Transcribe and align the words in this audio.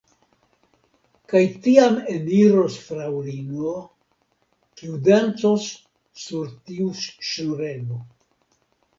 Kaj 1.31 1.41
tiam 1.65 1.97
eniros 2.13 2.77
fraŭlino, 2.85 3.73
kiu 4.79 4.95
dancos 5.09 5.67
sur 6.23 6.49
tiu 6.71 6.89
ŝnurego. 7.03 7.99